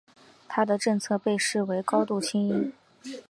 [0.47, 2.73] 他的政策被视为高度亲英。